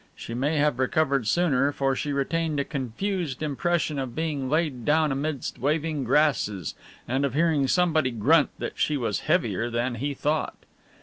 She 0.15 0.33
may 0.33 0.57
have 0.57 0.79
recovered 0.79 1.27
sooner, 1.27 1.71
for 1.71 1.95
she 1.95 2.11
retained 2.11 2.59
a 2.59 2.63
confused 2.65 3.43
impression 3.43 3.99
of 3.99 4.15
being 4.15 4.49
laid 4.49 4.83
down 4.83 5.11
amidst 5.11 5.59
waving 5.59 6.05
grasses 6.05 6.73
and 7.07 7.23
of 7.23 7.35
hearing 7.35 7.67
somebody 7.67 8.09
grunt 8.09 8.49
that 8.57 8.79
she 8.79 8.97
was 8.97 9.19
heavier 9.29 9.69
than 9.69 9.93
he 9.93 10.15
thought. 10.15 10.57